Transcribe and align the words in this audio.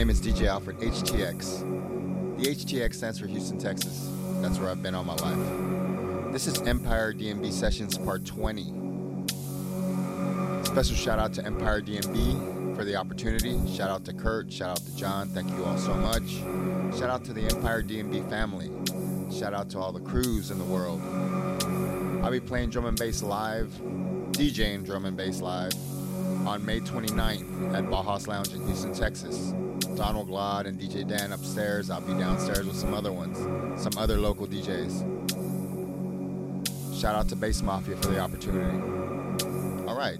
name 0.00 0.08
is 0.08 0.18
DJ 0.18 0.46
Alfred, 0.46 0.78
HTX. 0.78 1.60
The 2.38 2.54
HTX 2.54 2.94
stands 2.94 3.18
for 3.18 3.26
Houston, 3.26 3.58
Texas. 3.58 4.10
That's 4.36 4.58
where 4.58 4.70
I've 4.70 4.82
been 4.82 4.94
all 4.94 5.04
my 5.04 5.14
life. 5.16 6.32
This 6.32 6.46
is 6.46 6.58
Empire 6.62 7.12
DnB 7.12 7.52
Sessions 7.52 7.98
Part 7.98 8.24
20. 8.24 8.62
Special 10.64 10.96
shout 10.96 11.18
out 11.18 11.34
to 11.34 11.44
Empire 11.44 11.82
DnB 11.82 12.74
for 12.74 12.86
the 12.86 12.96
opportunity. 12.96 13.60
Shout 13.70 13.90
out 13.90 14.06
to 14.06 14.14
Kurt. 14.14 14.50
Shout 14.50 14.70
out 14.70 14.86
to 14.86 14.96
John. 14.96 15.28
Thank 15.28 15.50
you 15.50 15.66
all 15.66 15.76
so 15.76 15.92
much. 15.92 16.30
Shout 16.98 17.10
out 17.10 17.22
to 17.26 17.34
the 17.34 17.42
Empire 17.54 17.82
DnB 17.82 18.26
family. 18.30 18.70
Shout 19.30 19.52
out 19.52 19.68
to 19.68 19.78
all 19.78 19.92
the 19.92 20.00
crews 20.00 20.50
in 20.50 20.56
the 20.56 20.64
world. 20.64 21.02
I'll 22.24 22.30
be 22.30 22.40
playing 22.40 22.70
drum 22.70 22.86
and 22.86 22.98
bass 22.98 23.22
live, 23.22 23.68
DJing 24.32 24.82
drum 24.86 25.04
and 25.04 25.14
bass 25.14 25.42
live 25.42 25.74
on 26.46 26.64
May 26.64 26.80
29th 26.80 27.74
at 27.74 27.84
Bauhaus 27.84 28.26
Lounge 28.26 28.54
in 28.54 28.66
Houston, 28.66 28.94
Texas. 28.94 29.52
Donald 30.00 30.28
Glaude 30.28 30.64
and 30.64 30.80
DJ 30.80 31.06
Dan 31.06 31.30
upstairs. 31.30 31.90
I'll 31.90 32.00
be 32.00 32.14
downstairs 32.14 32.66
with 32.66 32.74
some 32.74 32.94
other 32.94 33.12
ones, 33.12 33.36
some 33.78 33.92
other 33.98 34.16
local 34.16 34.46
DJs. 34.46 35.04
Shout 36.98 37.14
out 37.14 37.28
to 37.28 37.36
Bass 37.36 37.60
Mafia 37.60 37.96
for 37.96 38.06
the 38.06 38.18
opportunity. 38.18 38.78
All 39.86 39.94
right, 39.94 40.16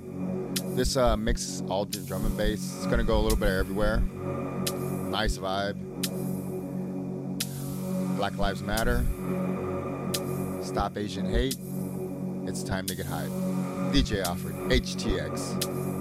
this 0.76 0.98
uh, 0.98 1.16
mix 1.16 1.62
all 1.70 1.86
drum 1.86 2.26
and 2.26 2.36
bass. 2.36 2.76
It's 2.76 2.86
gonna 2.88 3.04
go 3.04 3.18
a 3.20 3.22
little 3.22 3.38
bit 3.38 3.48
everywhere. 3.48 4.00
Nice 5.08 5.38
vibe. 5.38 5.78
Black 8.18 8.36
Lives 8.36 8.62
Matter. 8.62 9.02
Stop 10.62 10.98
Asian 10.98 11.24
hate. 11.24 11.56
It's 12.46 12.62
time 12.62 12.84
to 12.84 12.94
get 12.94 13.06
hype. 13.06 13.30
DJ 13.94 14.22
Alfred, 14.24 14.56
HTX. 14.68 15.99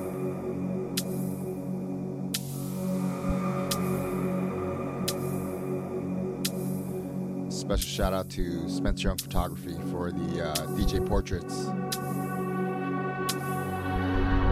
Special 7.70 7.90
shout 7.92 8.14
out 8.14 8.28
to 8.32 8.68
Spencer 8.68 9.10
Young 9.10 9.18
Photography 9.20 9.76
for 9.92 10.12
the 10.12 10.50
uh, 10.50 10.56
DJ 10.76 11.06
portraits. 11.06 11.66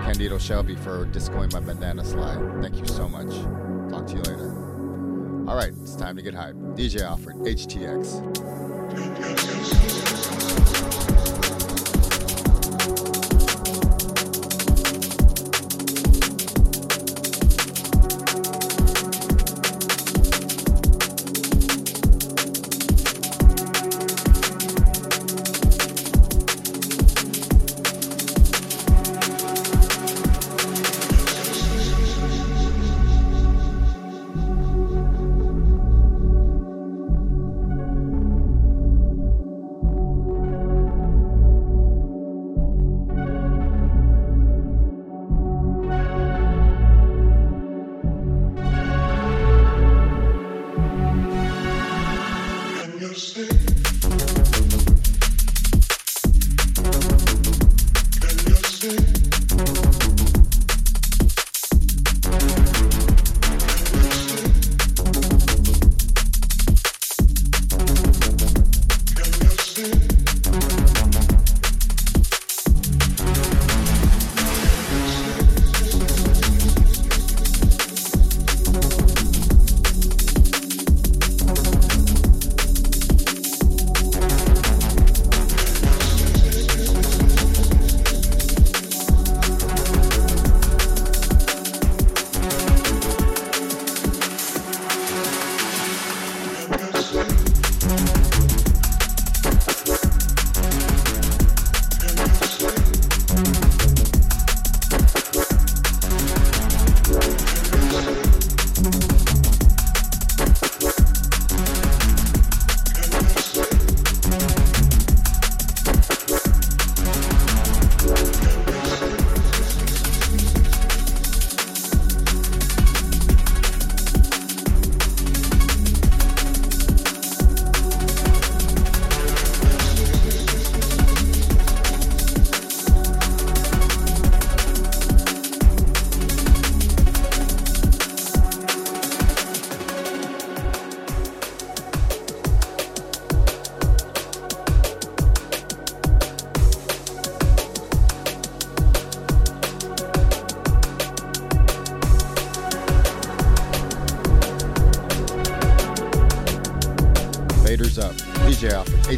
Candido 0.06 0.38
Shelby 0.38 0.76
for 0.76 1.06
discoing 1.06 1.52
my 1.52 1.60
bandana 1.60 2.06
slide. 2.06 2.38
Thank 2.62 2.78
you 2.78 2.86
so 2.86 3.10
much. 3.10 3.34
Talk 3.90 4.06
to 4.06 4.14
you 4.18 4.22
later. 4.22 4.52
All 5.50 5.56
right, 5.56 5.74
it's 5.82 5.96
time 5.96 6.16
to 6.16 6.22
get 6.22 6.36
hype. 6.36 6.54
DJ 6.76 7.02
Alfred, 7.02 7.38
HTX. 7.38 8.57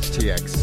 STX. 0.09 0.58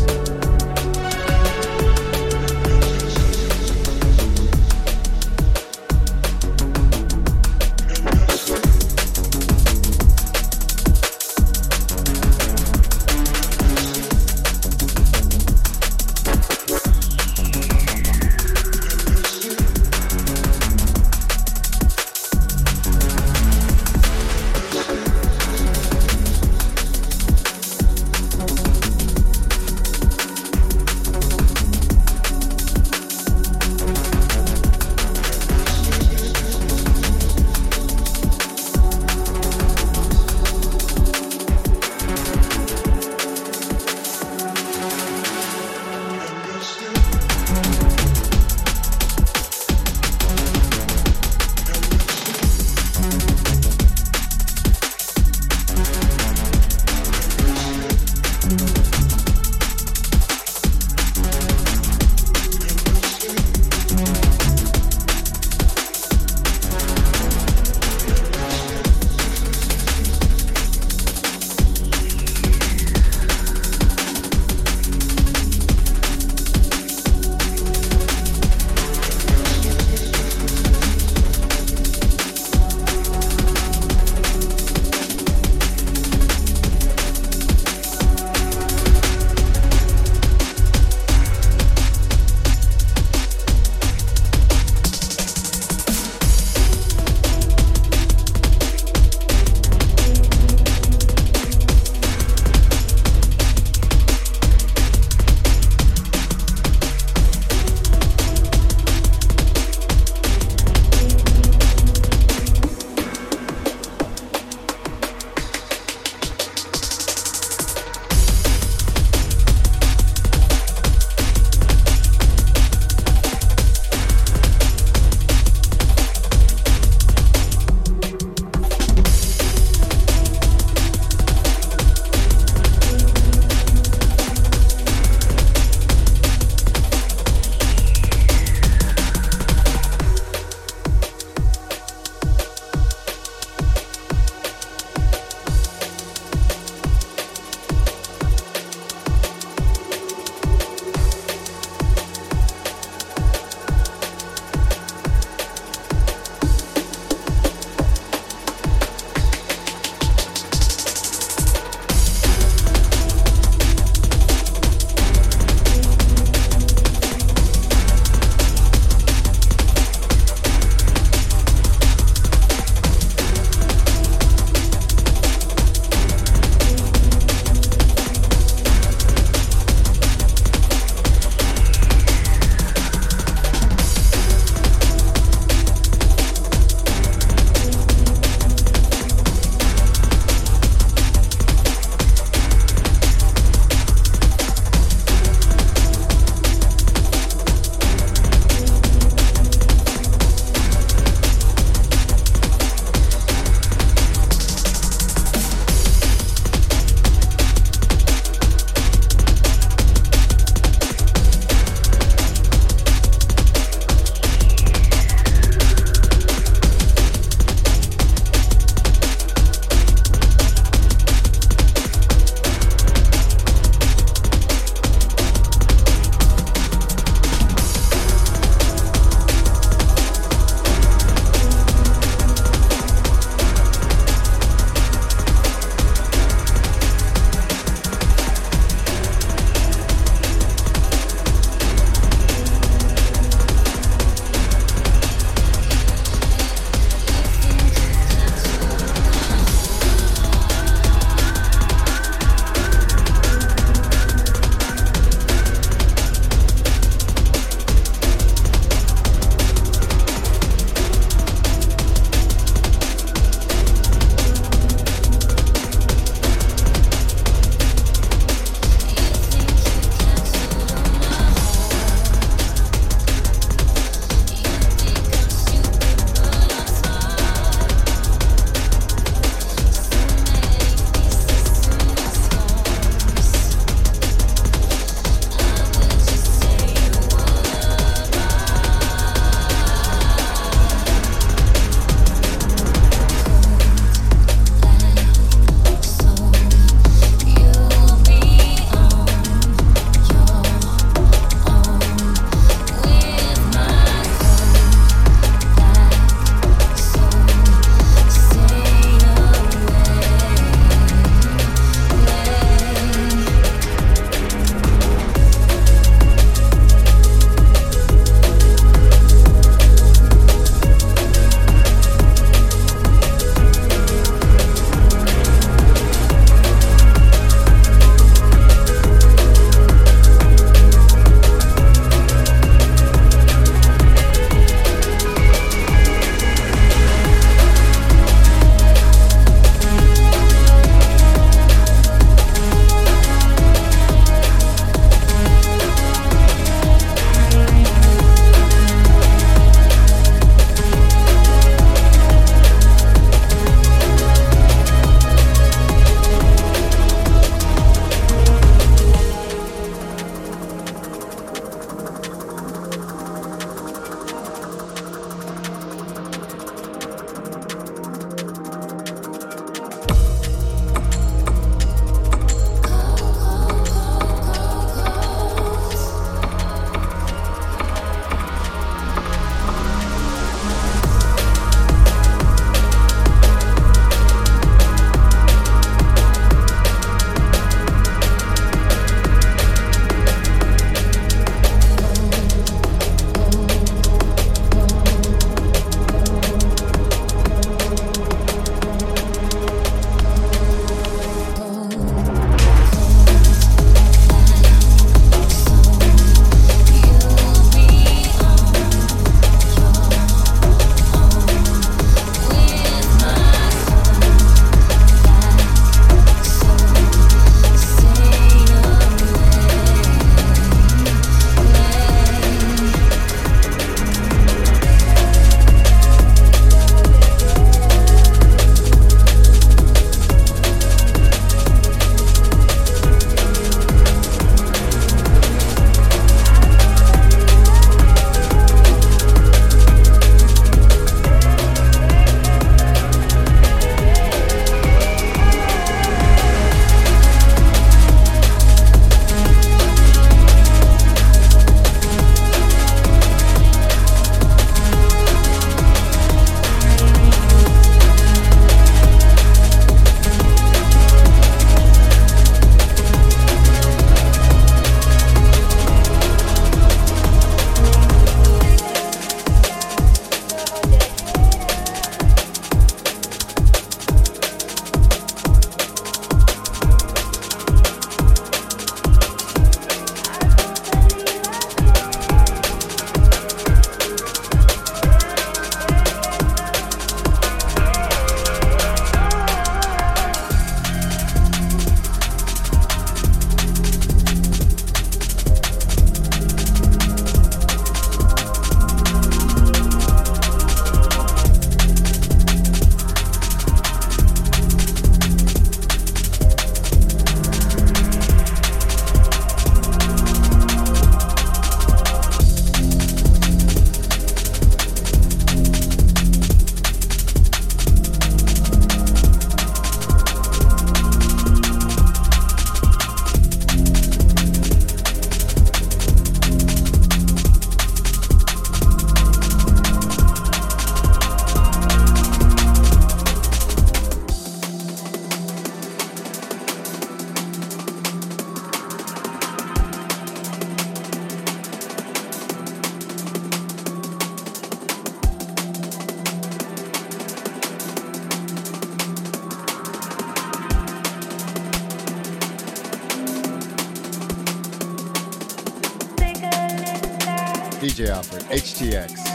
DJ 557.76 557.90
Alfred, 557.90 558.22
HTX. 558.30 559.05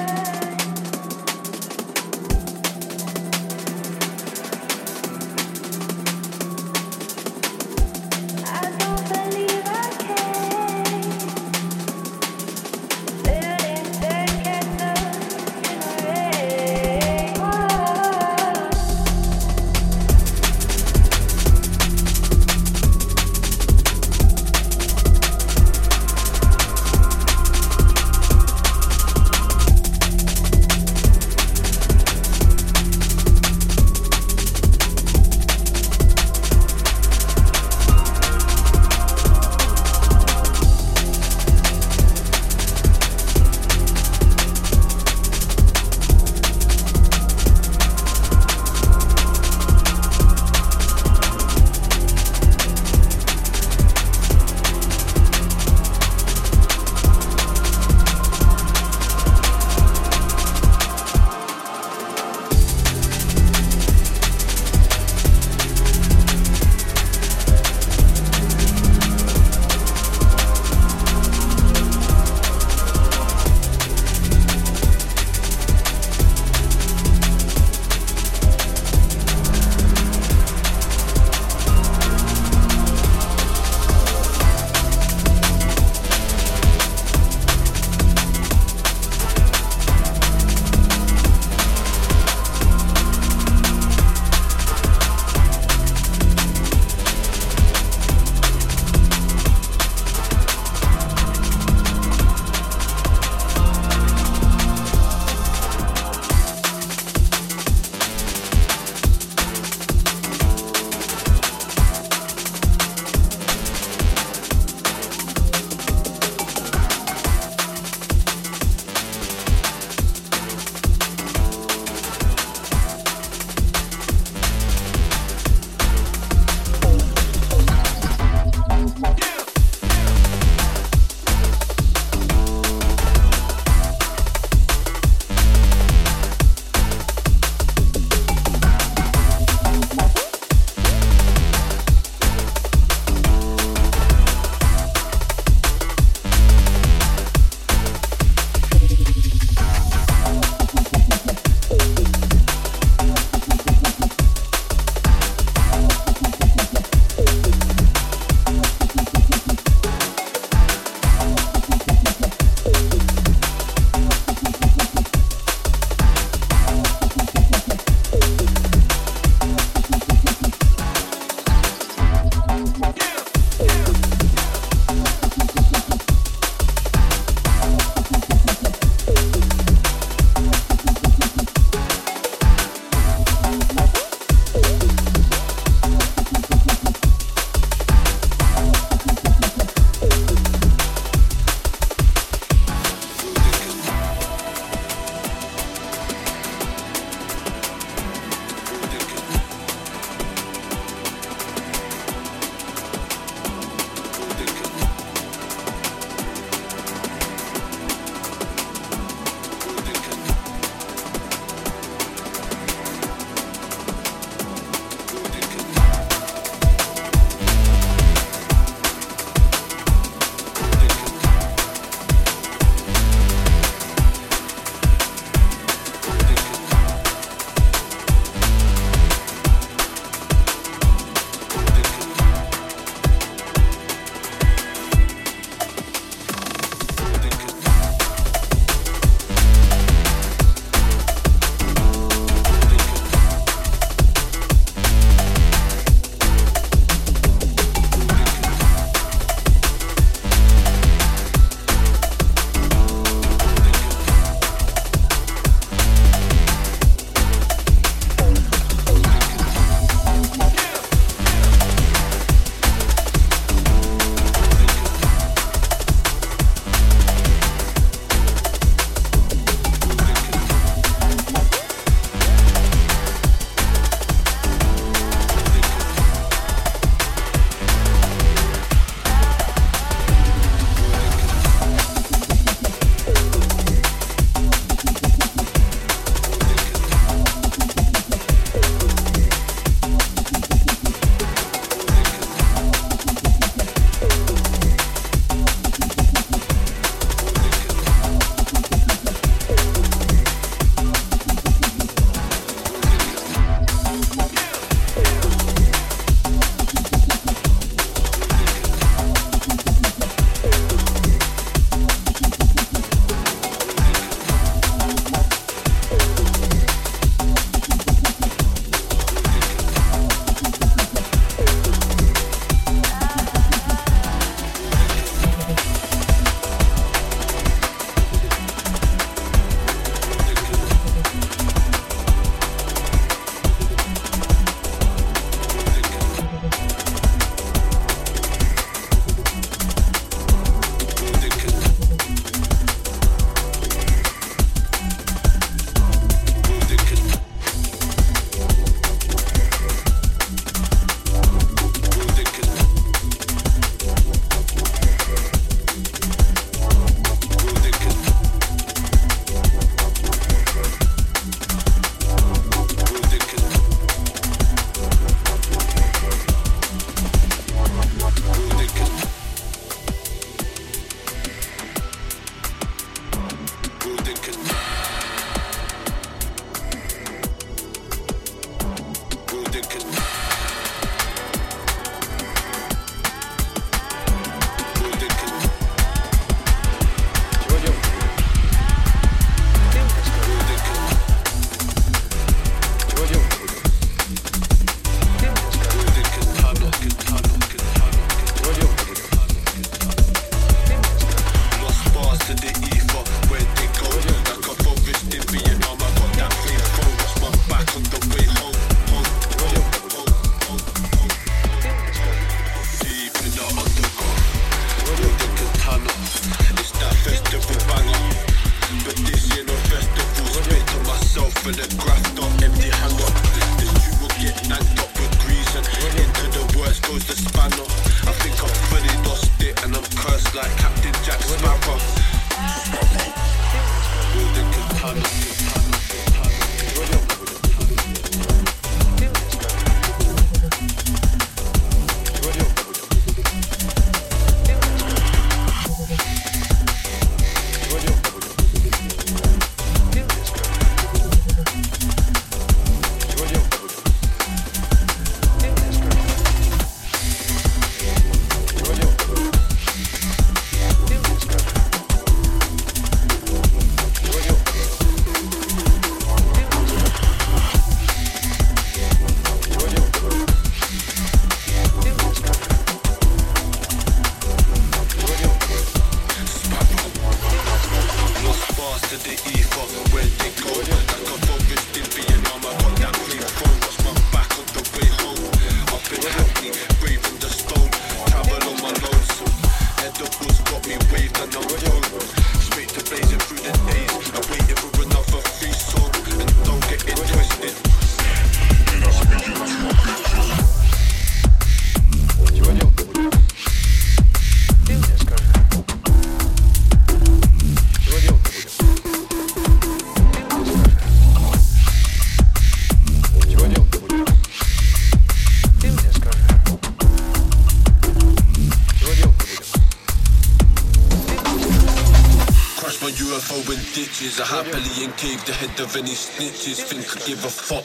Of 525.61 525.75
any 525.77 525.93
snitches 525.93 526.57
think 526.65 526.81
I 526.89 527.05
give 527.05 527.23
a 527.23 527.29
fuck. 527.29 527.61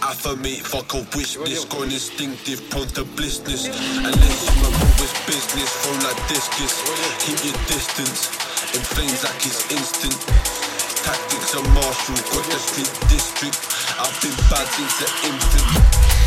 Affirmate, 0.00 0.64
fuck 0.64 0.94
a 0.94 1.04
wish 1.14 1.36
list, 1.36 1.68
going 1.68 1.92
instinctive, 1.92 2.64
prone 2.70 2.88
to 2.96 3.04
blistness. 3.04 3.68
Unless 3.68 4.40
you 4.40 4.64
are 4.64 4.72
always 4.72 5.12
business, 5.28 5.68
phone 5.84 6.00
like 6.00 6.16
discus. 6.32 6.80
Keep 7.20 7.52
your 7.52 7.58
distance, 7.68 8.32
in 8.72 8.80
flames 8.80 9.20
like 9.22 9.44
it's 9.44 9.60
instant. 9.68 10.16
Tactics 11.04 11.54
are 11.54 11.68
martial, 11.76 12.16
got 12.32 12.44
the 12.48 12.56
street 12.56 12.92
district. 13.12 13.60
I've 14.00 14.16
been 14.24 14.36
bad 14.48 14.64
since 14.64 14.96
an 15.04 15.12
infant. 15.28 16.19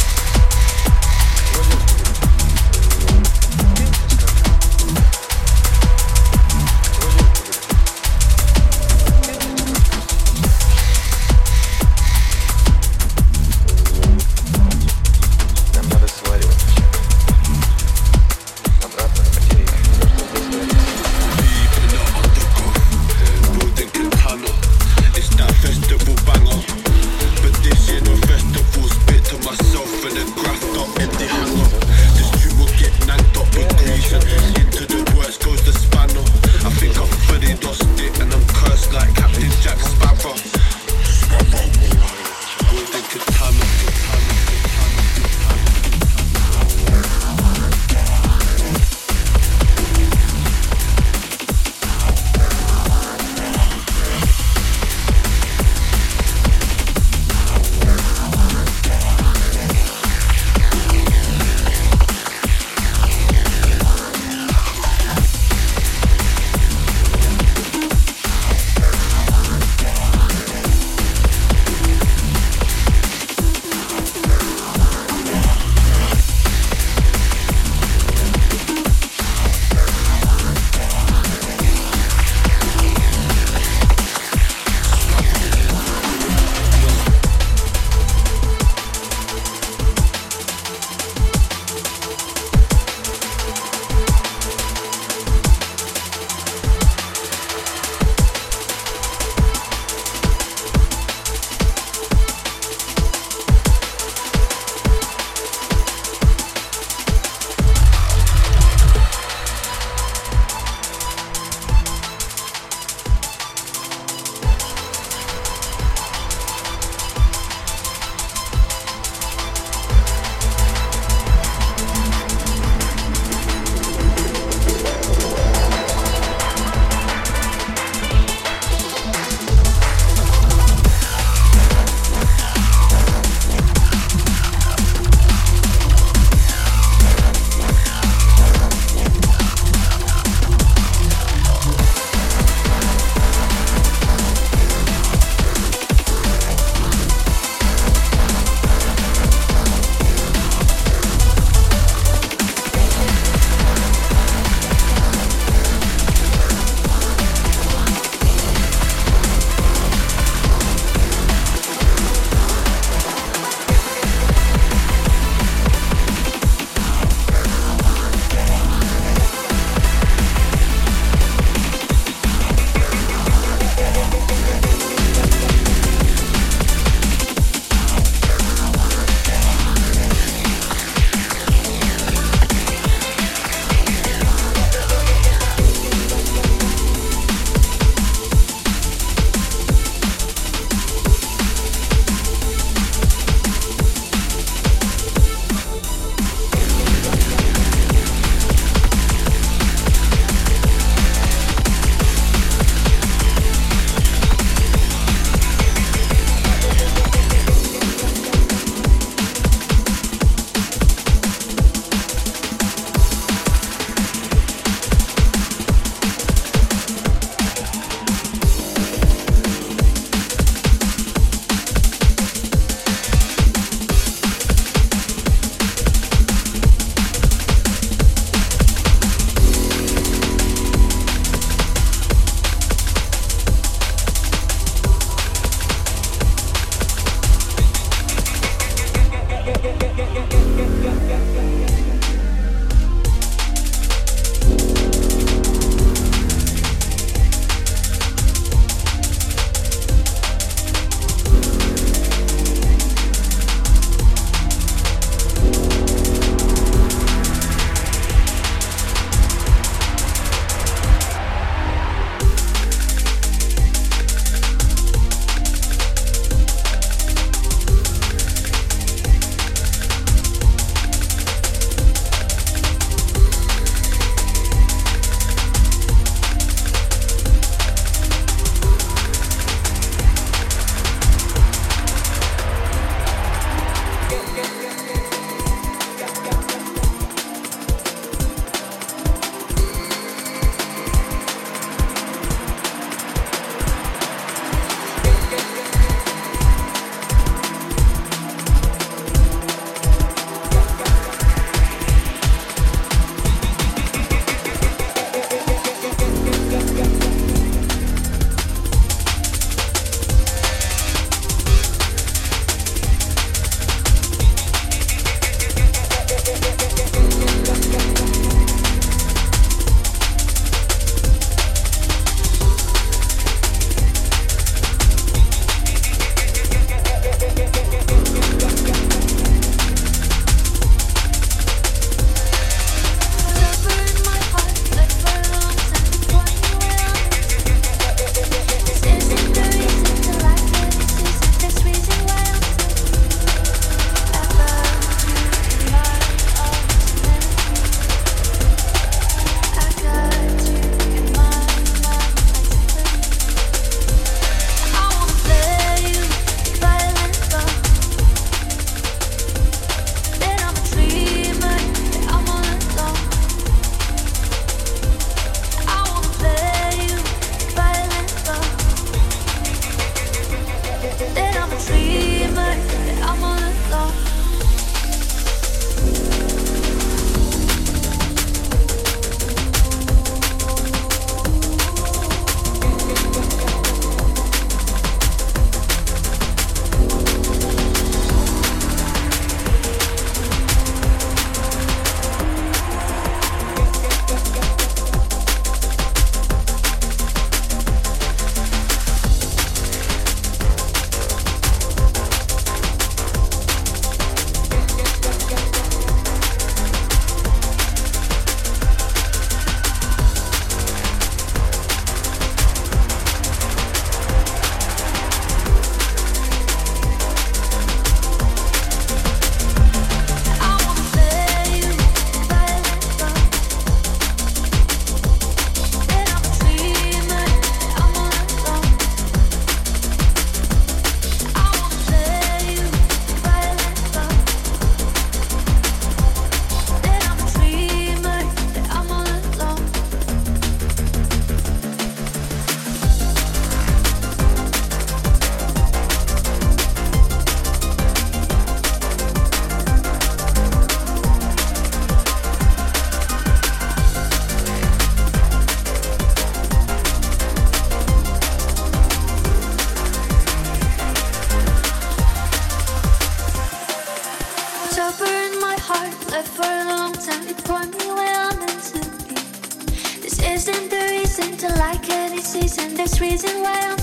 and 472.57 472.75
there's 472.77 472.99
reason 472.99 473.41
why 473.41 473.59
I'm 473.63 473.82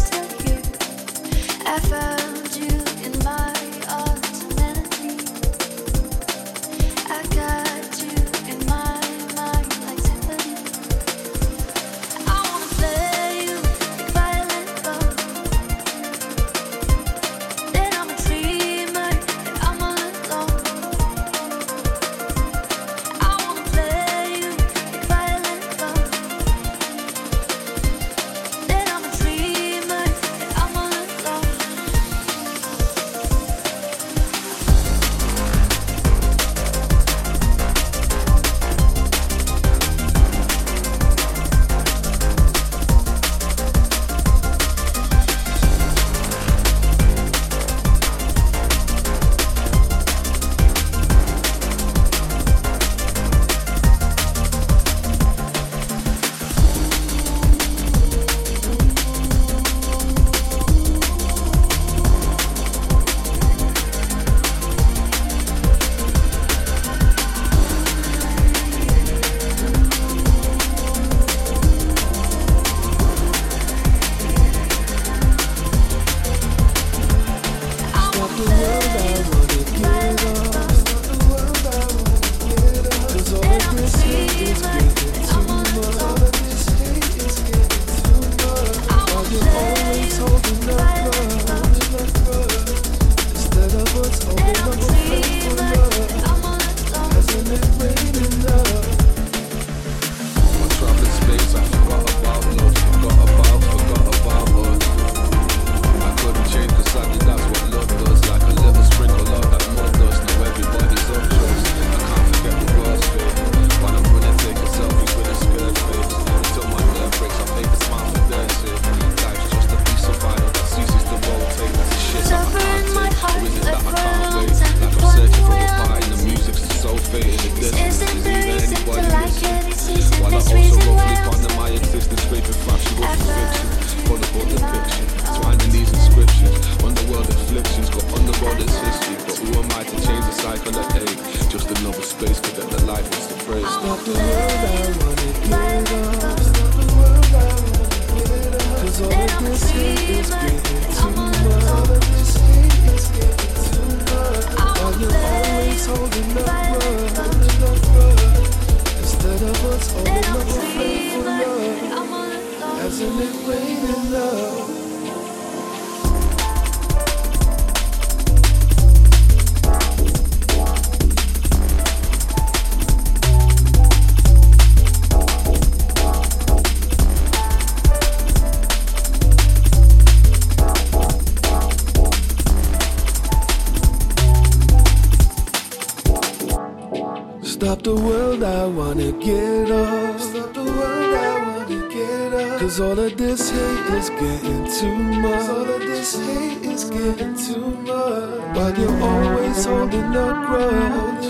Stop 187.80 187.96
the 187.96 188.02
world 188.02 188.42
I 188.42 188.66
wanna 188.66 189.10
get 189.12 189.70
off. 189.70 190.20
Stop 190.20 190.52
the 190.52 190.64
world 190.64 191.14
I 191.14 191.46
wanna 191.46 191.88
get 191.88 192.34
off. 192.34 192.60
Cause 192.60 192.78
all 192.78 192.98
of 192.98 193.16
this 193.16 193.48
hate 193.48 193.94
is 193.98 194.10
getting 194.10 194.64
too 194.78 194.96
much. 195.24 195.48
All 195.48 195.70
of 195.76 195.80
this 195.80 196.14
hate 196.20 196.62
is 196.66 196.84
getting 196.90 197.34
too 197.34 197.70
much. 197.88 198.54
While 198.54 198.78
you're 198.78 199.02
always 199.02 199.64
holding 199.64 200.14
up 200.14 200.46
grudge. 200.46 201.24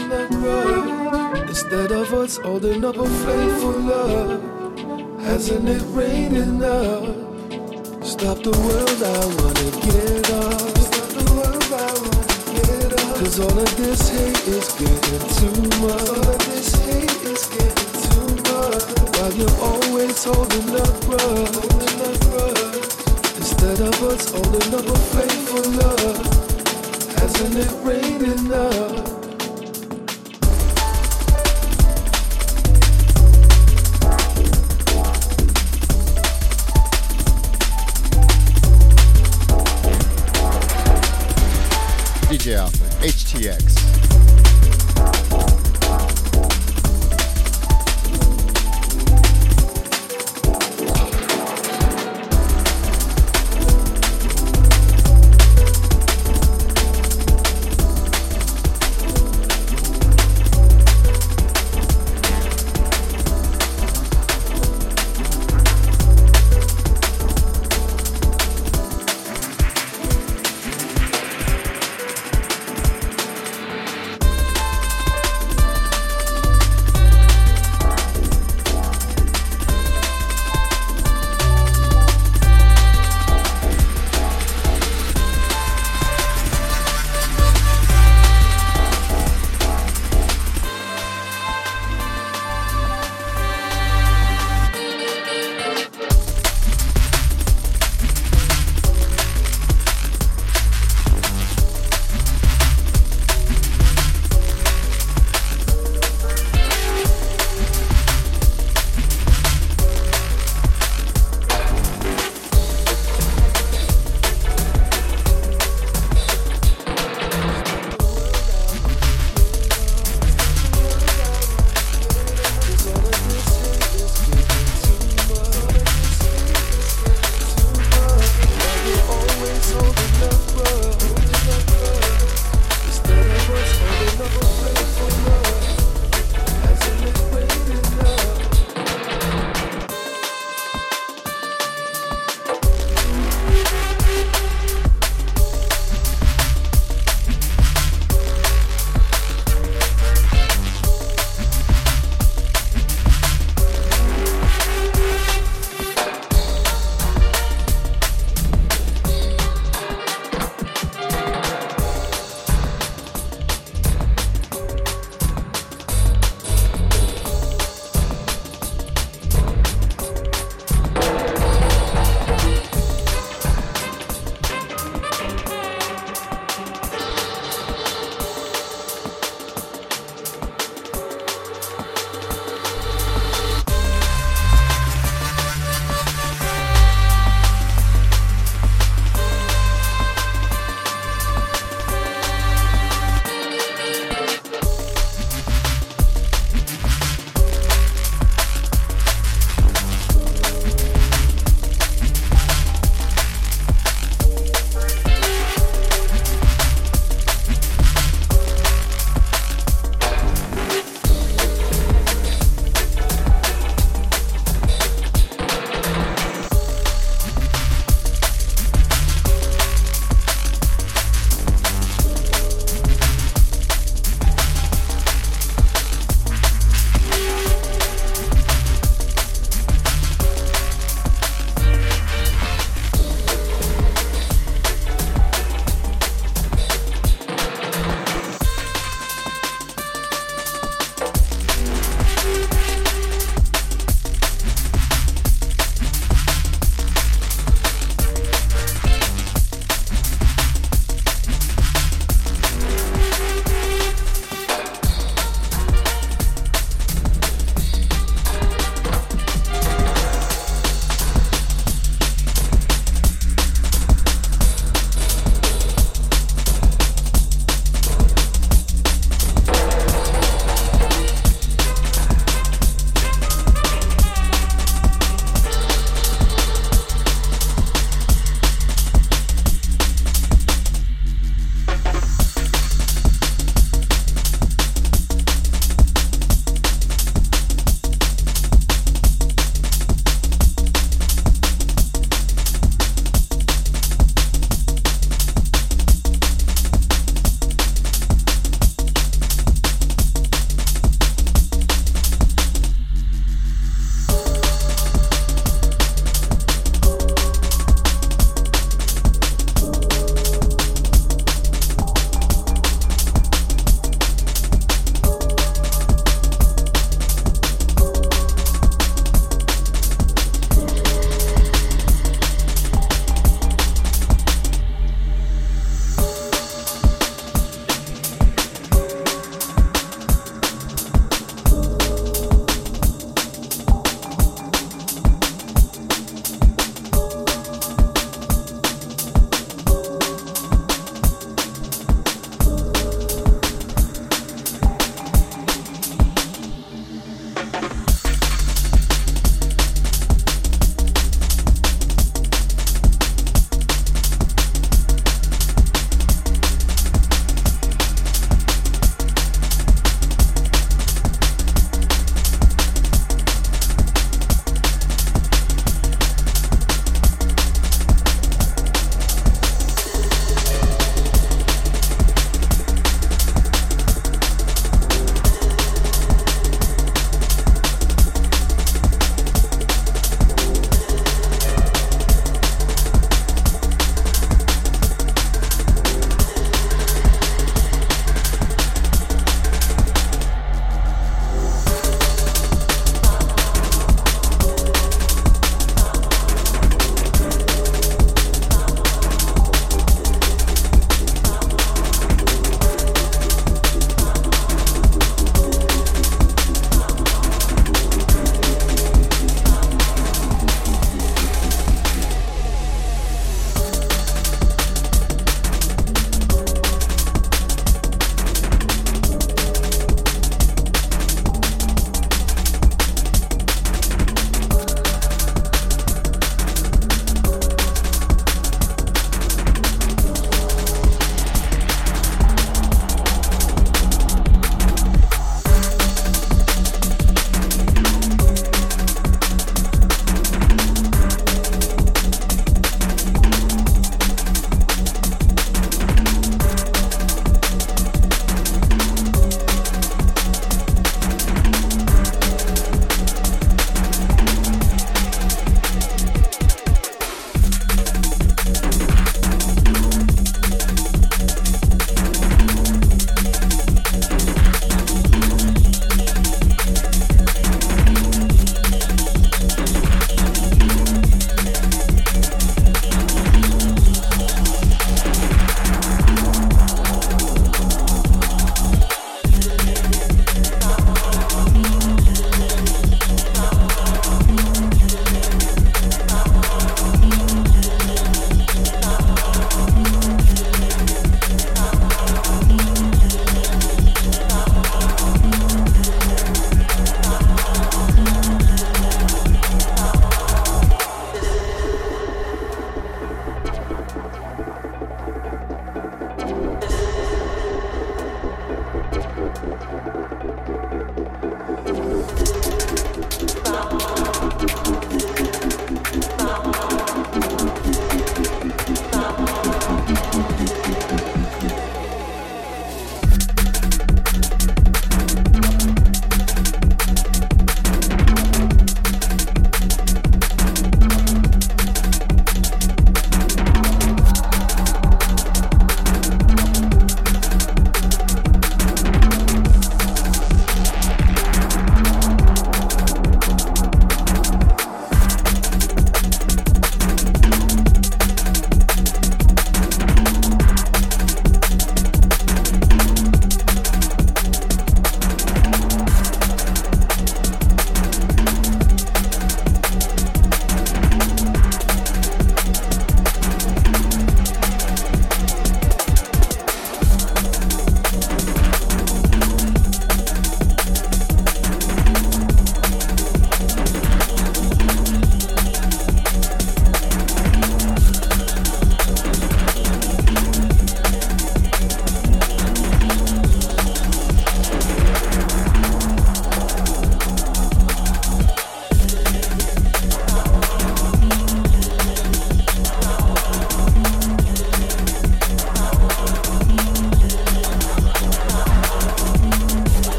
Instead 1.48 1.92
of 1.92 2.12
us 2.14 2.36
holding 2.38 2.84
up 2.84 2.96
a 2.96 3.08
faithful 3.08 3.78
love, 3.92 5.20
hasn't 5.20 5.68
it 5.68 5.82
rained 5.94 6.36
enough? 6.36 7.14
Stop 8.04 8.42
the 8.42 8.50
world 8.50 9.00
I 9.04 9.24
wanna 9.38 9.70
get 9.86 10.30
off. 10.32 10.69
Cause 13.30 13.38
all 13.38 13.58
of 13.60 13.76
this 13.76 14.08
hate 14.08 14.48
is 14.48 14.72
getting 14.72 15.28
too 15.38 15.62
much. 15.78 16.08
All 16.08 16.30
of 16.30 16.38
this 16.46 16.74
hate 16.84 17.22
is 17.30 17.46
getting 17.46 17.92
too 18.02 18.26
much. 18.50 18.82
While 19.14 19.32
you're 19.34 19.58
always 19.62 20.24
holding 20.24 20.70
up 20.74 21.00
grudge. 21.06 21.54
Instead 23.36 23.80
of 23.82 24.02
us 24.02 24.32
holding 24.32 24.74
up 24.74 24.84
a 24.84 24.98
faithful 25.14 25.62
love, 25.78 26.26
hasn't 27.18 27.54
it 27.54 27.70
rained 27.85 28.22
enough? 28.22 29.29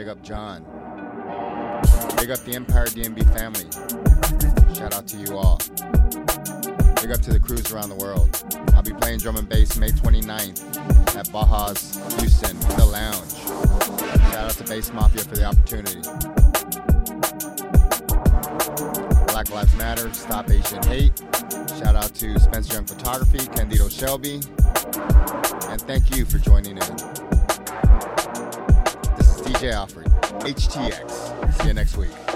Big 0.00 0.08
up 0.08 0.22
John, 0.22 0.62
big 2.16 2.30
up 2.30 2.38
the 2.46 2.52
Empire 2.54 2.86
DnB 2.86 3.22
family. 3.36 3.68
Shout 4.74 4.94
out 4.94 5.06
to 5.08 5.18
you 5.18 5.36
all. 5.36 5.58
Big 7.02 7.12
up 7.12 7.20
to 7.20 7.30
the 7.30 7.38
crews 7.38 7.70
around 7.70 7.90
the 7.90 7.96
world. 7.96 8.42
I'll 8.74 8.82
be 8.82 8.94
playing 8.94 9.18
drum 9.18 9.36
and 9.36 9.46
bass 9.46 9.76
May 9.76 9.90
29th 9.90 10.74
at 11.16 11.28
Baja's 11.28 12.00
Houston, 12.18 12.58
The 12.78 12.86
Lounge. 12.86 13.30
Shout 14.32 14.44
out 14.46 14.52
to 14.52 14.64
Bass 14.64 14.90
Mafia 14.90 15.22
for 15.22 15.36
the 15.36 15.44
opportunity. 15.44 16.00
Black 19.30 19.50
Lives 19.50 19.76
Matter, 19.76 20.10
Stop 20.14 20.48
Asian 20.48 20.82
Hate. 20.84 21.12
Shout 21.78 21.94
out 21.94 22.14
to 22.14 22.40
Spencer 22.40 22.72
Young 22.72 22.86
Photography, 22.86 23.46
Candido 23.48 23.90
Shelby. 23.90 24.40
And 25.68 25.78
thank 25.82 26.16
you 26.16 26.24
for 26.24 26.38
joining 26.38 26.78
in. 26.78 27.09
DJ 29.60 29.72
Alfred, 29.72 30.06
HTX. 30.06 31.60
See 31.60 31.68
you 31.68 31.74
next 31.74 31.98
week. 31.98 32.29